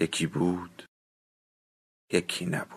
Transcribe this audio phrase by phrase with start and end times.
[0.00, 0.84] یکی بود
[2.12, 2.68] یکی نبود.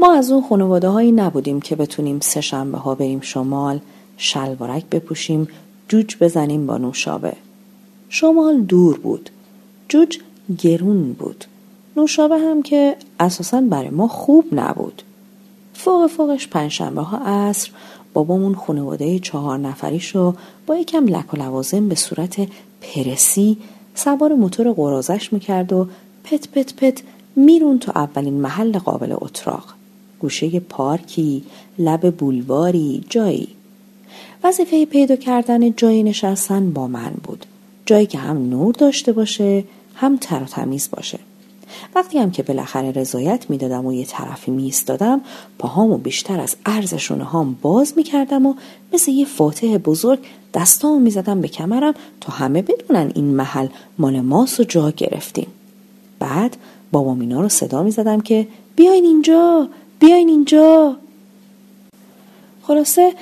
[0.00, 3.80] ما از اون خانواده هایی نبودیم که بتونیم سه شنبه ها بریم شمال
[4.16, 5.48] شلوارک بپوشیم
[5.88, 7.36] جوج بزنیم با نوشابه.
[8.08, 9.30] شمال دور بود
[9.88, 10.18] جوج
[10.58, 11.44] گرون بود.
[11.96, 15.02] نوشابه هم که اساسا برای ما خوب نبود.
[15.74, 17.70] فوق فوقش پنجشنبه ها عصر
[18.12, 20.34] بابامون خانواده چهار نفریشو
[20.66, 22.48] با یکم لک و لوازم به صورت
[22.80, 23.56] پرسی
[23.94, 25.88] سوار موتور قرازش می‌کرد و
[26.24, 27.02] پت پت پت
[27.36, 29.74] میرون تو اولین محل قابل اتراق.
[30.20, 31.42] گوشه پارکی
[31.78, 33.48] لب بولواری جایی.
[34.44, 37.46] وظیفه پیدا کردن جایی نشستن با من بود.
[37.86, 39.64] جایی که هم نور داشته باشه
[39.94, 41.18] هم تر و تمیز باشه.
[41.94, 45.20] وقتی هم که بالاخره رضایت می‌دادم و یه طرفی میستادم
[45.58, 48.54] پاهامو بیشتر از عرضشونه هام باز می‌کردم و
[48.92, 50.18] مثل یه فاتح بزرگ
[50.54, 53.66] دستامو می‌زدم به کمرم تا همه بدونن این محل
[53.98, 55.46] مال ماس و جا گرفتیم.
[56.18, 56.56] بعد
[56.92, 60.96] بابا مینا رو صدا می‌زدم که بیاین اینجا بیاین اینجا.
[62.62, 63.12] خلاصه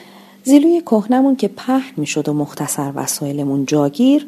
[0.44, 4.26] زیلوی کهنمون که پهن می‌شد و مختصر وسایلمون جاگیر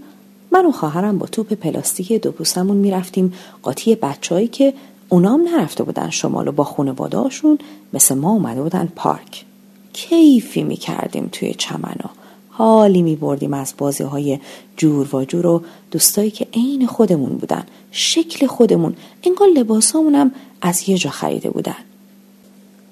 [0.53, 3.33] من و خواهرم با توپ پلاستیک دو پوسمون می‌رفتیم.
[3.63, 4.75] قاطی بچههایی که
[5.09, 7.59] اونام نرفته بودن شمال و با خونوادهاشون
[7.93, 9.45] مثل ما اومده بودن پارک.
[9.93, 12.11] کیفی می‌کردیم توی چمنا
[12.51, 14.39] حالی میبردیم از بازی های
[14.77, 18.97] جور و جور و دوستایی که عین خودمون بودن شکل خودمون.
[19.23, 21.75] انگار لباسامونم از یه جا خریده بودن.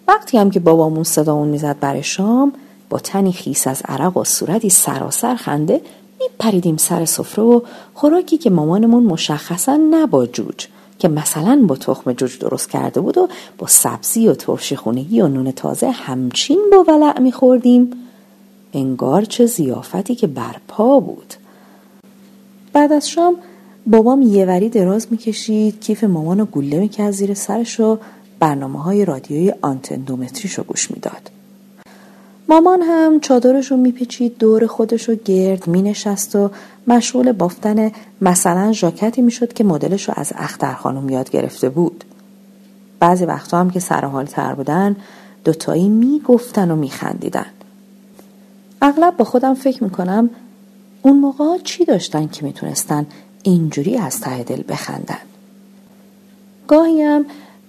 [0.08, 2.52] وقتی هم که بابامون صدامون می‌زد برای شام
[2.90, 5.80] با تنی خیس از عرق و صورتی سراسر خنده
[6.32, 7.60] میپریدیم سر سفره و
[7.94, 10.66] خوراکی که مامانمون مشخصا نه با جوج
[10.98, 13.28] که مثلا با تخم جوج درست کرده بود و
[13.58, 17.90] با سبزی و ترشی خونگی و نون تازه همچین با ولع میخوردیم.
[18.72, 21.34] انگار چه زیافتی که برپا بود.
[22.72, 23.36] بعد از شام
[23.86, 27.98] بابام یه وری دراز می‌کشید کیف مامان رو گله می‌کرد زیر سرش و
[28.38, 31.30] برنامه های رادیوی آنتندومتریش رو گوش می‌داد.
[32.48, 36.50] مامان هم چادرش رو میپیچید دور خودش رو گرد مینشست و
[36.86, 42.04] مشغول بافتن مثلا ژاکتی می‌شد که مدلش رو از اختر خانم یاد گرفته بود.
[43.00, 44.96] بعضی وقتا هم که سرحال تر بودن
[45.44, 47.46] دوتایی می‌گفتن و میخندیدن.
[48.82, 50.30] اغلب با خودم فکر می‌کنم
[51.02, 53.06] اون موقع چی داشتن که می‌تونستن
[53.42, 55.18] اینجوری از ته دل بخندن؟
[56.68, 57.24] گاهی هم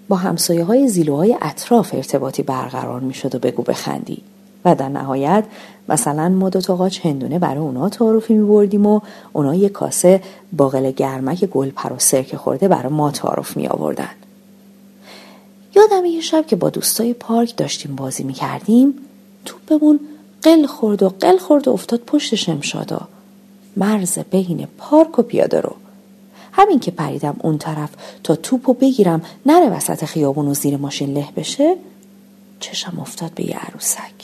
[0.09, 4.23] با همسایه های زیلوهای اطراف ارتباطی برقرار می‌شد و بگو بخندی.
[4.65, 5.43] و در نهایت
[5.89, 8.99] مثلا ما دو تا قاچ هندونه برای اونا تعارفی می بردیم و
[9.33, 10.21] اونا یه کاسه
[10.53, 14.09] باقل گرمک گل پر و سرکه خورده برای ما تعارف می آوردن.
[15.75, 18.93] یادم یه شب که با دوستای پارک داشتیم بازی می کردیم
[19.45, 19.99] توپمون
[20.43, 23.07] قل خورد و قل خورد و افتاد پشت شمشادا
[23.77, 25.75] مرز بین پارک و پیاده رو.
[26.51, 27.89] همین که پریدم اون طرف
[28.23, 31.75] تا توپو بگیرم نره وسط خیابون و زیر ماشین له بشه
[32.59, 34.16] چشم افتاد به یه عروسک.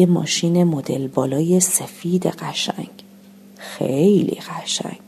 [0.00, 2.90] یه ماشین مدل بالای سفید قشنگ.
[3.56, 4.98] خیلی قشنگ.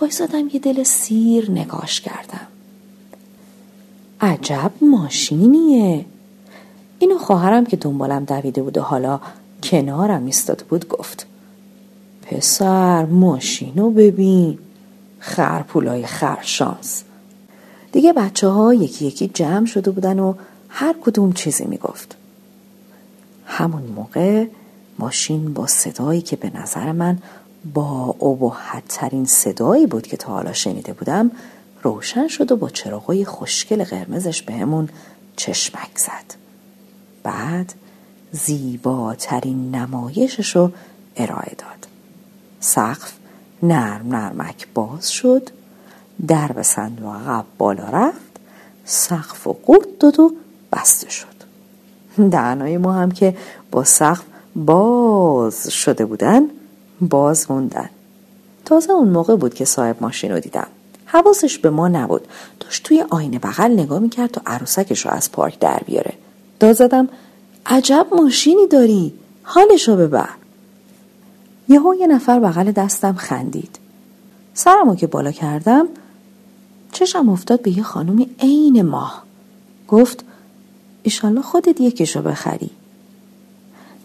[0.00, 2.46] وایسادم یه دل سیر نگاش کردم.
[4.20, 6.04] عجب ماشینیه.
[6.98, 9.20] اینو خواهرم که دنبالم دویده بود و حالا
[9.62, 11.26] کنارم ایستاده بود گفت
[12.22, 14.58] پسر ماشینو ببین.
[15.18, 17.02] خرپولای خرشانس.
[17.92, 20.34] دیگه بچه ها یکی یکی جمع شده بودن و
[20.68, 22.16] هر کدوم چیزی می‌گفت.
[23.56, 24.46] همون موقع
[24.98, 27.18] ماشین با صدایی که به نظر من
[27.74, 28.56] با
[28.88, 31.30] ترین صدایی بود که تا حالا شنیده بودم
[31.82, 34.88] روشن شد و با چراغای خوشگل قرمزش بهمون
[35.36, 36.34] چشمک زد.
[37.22, 37.74] بعد
[38.32, 40.72] زیباترین نمایشش رو
[41.16, 41.86] ارائه داد.
[42.60, 43.12] سقف
[43.62, 45.50] نرم نرمک باز شد
[46.26, 48.40] درب صندوق عقب بالا رفت
[48.84, 50.32] سقف و قورت داد و
[50.72, 51.35] بسته شد.
[52.30, 53.36] دهنای ما هم که
[53.70, 54.24] با سقف
[54.56, 56.42] باز شده بودن
[57.00, 57.90] باز موندن.
[58.64, 60.66] تازه اون موقع بود که صاحب ماشین رو دیدم.
[61.04, 62.26] حواسش به ما نبود.
[62.60, 66.12] داشت توی آینه بغل نگاه می‌کرد تا عروسکش رو از پارک در بیاره.
[66.60, 67.08] داد زدم
[67.66, 69.12] عجب ماشینی داری!
[69.42, 70.28] حالشو ببر.
[71.68, 73.78] یهو یه نفر بغل دستم خندید.
[74.54, 75.86] سرمو که بالا کردم
[76.92, 79.24] چشم افتاد به یه خانومی عین ماه.
[79.88, 80.24] گفت
[81.06, 82.70] ایشالله خودت یکیشو بخری.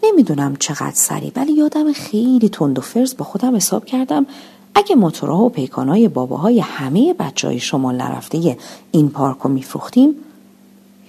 [0.02, 4.26] نمی‌دونم چقدر سری ولی یادم خیلی تند و فرز با خودم حساب کردم
[4.74, 8.56] اگه موتورها و پیکانهای باباهای همه بچه های شما نرفته
[8.92, 10.14] این پارک رو میفروختیم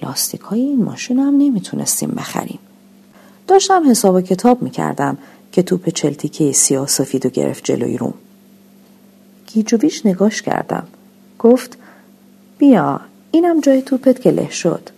[0.04, 2.60] لاستیک های این ماشین هم نمی‌تونستیم بخریم.
[3.48, 5.18] داشتم حساب و کتاب می‌کردم
[5.51, 8.13] که توپ چلتیکه سیاه سفید و گرفت جلوی روم.
[9.54, 10.88] گیجویش نگاش کردم.
[11.39, 11.78] گفت
[12.57, 13.01] بیا
[13.31, 14.89] اینم جای توپت که له شد.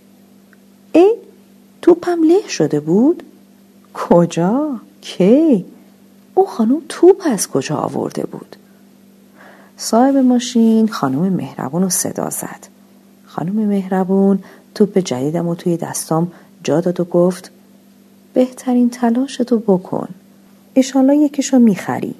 [0.96, 1.16] ای
[1.82, 3.24] توپم له شده بود؟
[3.94, 5.66] کجا؟ کی؟
[6.34, 8.56] او خانم توپ از کجا آورده بود؟
[9.78, 12.68] صاحب ماشین خانم مهربون رو صدا زد.
[13.26, 14.44] خانم مهربون
[14.76, 16.32] توپ جدیدم و توی دستام
[16.64, 17.52] جا داد و گفت
[18.34, 20.08] بهترین تلاشتو بکن.
[20.74, 22.16] ایشالله یکیشو می‌خری.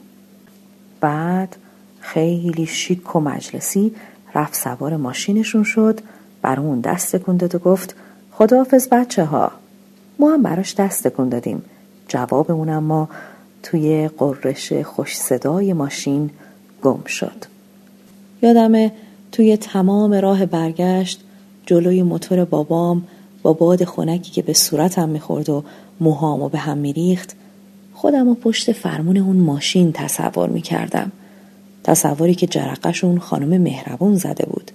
[1.00, 1.56] بعد
[2.00, 3.96] خیلی شیک و مجلسی
[4.36, 6.00] رفت سوار ماشینشون شد
[6.42, 7.96] بر اون دست تکون داد و گفت
[8.38, 9.52] خداحافظ بچه ها
[10.20, 11.64] ما هم براش دست تکون دادیم.
[12.08, 13.10] جوابمون اما
[13.64, 16.30] توی قررش خوش صدای ماشین
[16.84, 17.46] گم شد.
[18.42, 18.92] یادمه
[19.32, 21.22] توی تمام راه برگشت
[21.66, 23.08] جلوی موتور بابام
[23.42, 25.64] با باد خونکی که به صورتم می‌خورد و
[26.00, 27.36] موهامو به هم میریخت
[27.94, 31.12] خودم و پشت فرمون اون ماشین تصور می‌کردم.
[31.84, 34.72] تصوری که جرقشون خانم مهربون زده بود.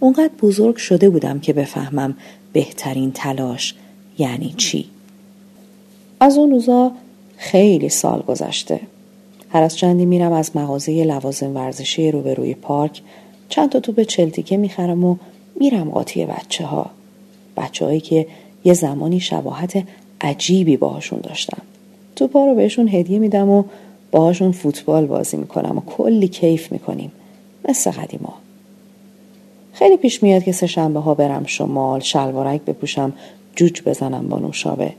[0.00, 2.16] اونقدر بزرگ شده بودم که بفهمم
[2.52, 3.74] بهترین تلاش
[4.18, 4.86] یعنی چی.
[6.20, 6.92] از اون روزا
[7.36, 8.80] خیلی سال گذشته.
[9.48, 13.02] هر از چندی میرم از مغازه لوازم ورزشی روبروی پارک
[13.48, 15.16] چند تا توپ چلتیکه می‌خرم و
[15.60, 16.90] میرم قاطی بچه ها
[17.56, 18.26] بچه هایی که
[18.64, 19.84] یه زمانی شباهت
[20.20, 21.62] عجیبی باهاشون داشتم.
[22.16, 23.64] توپا رو بهشون هدیه میدم و
[24.10, 27.12] باهاشون فوتبال بازی می‌کنم و کلی کیف می‌کنیم.
[27.68, 28.34] مثل قدیما.
[29.80, 33.12] خیلی پیش میاد که سه شنبه ها برم شمال شلوارک بپوشم
[33.56, 34.92] جوج بزنم با نوشابه.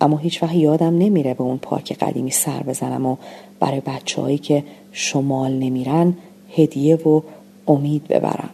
[0.00, 3.16] اما هیچ وقت یادم نمیره به اون پارک قدیمی سر بزنم و
[3.60, 6.14] برای بچههایی که شمال نمیرن
[6.56, 7.20] هدیه و
[7.66, 8.50] امید ببرم.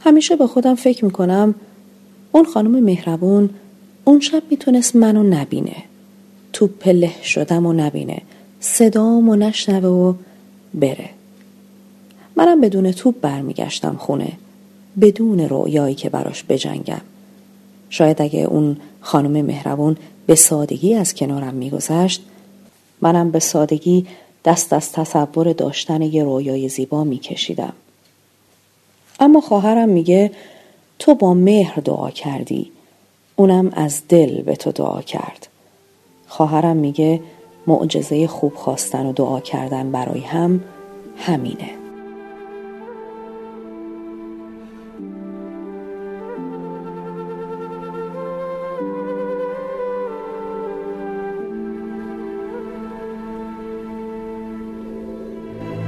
[0.00, 1.54] همیشه به خودم فکر می‌کنم
[2.32, 3.50] اون خانم مهربون
[4.04, 5.76] اون شب می‌تونست منو نبینه.
[6.52, 8.22] تو پله شدم و نبینه.
[8.60, 10.14] صدام و نشنوه و
[10.74, 11.10] بره.
[12.36, 14.32] منم بدون توپ برمیگشتم خونه
[15.00, 17.00] بدون رویایی که براش بجنگم.
[17.90, 19.96] شاید اگه اون خانم مهربون
[20.26, 22.22] به سادگی از کنارم میگذشت
[23.00, 24.06] منم به سادگی
[24.44, 27.72] دست از تصور داشتن یه رویای زیبا میکشیدم.
[29.20, 30.30] اما خواهرم میگه
[30.98, 32.70] تو با مهر دعا کردی.
[33.36, 35.48] اونم از دل به تو دعا کرد.
[36.26, 37.20] خواهرم میگه
[37.66, 40.60] معجزه خوب خواستن و دعا کردن برای هم
[41.16, 41.83] همینه.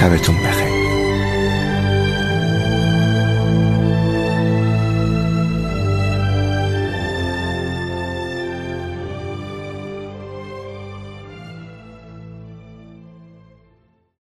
[0.00, 0.69] 下辈子我还。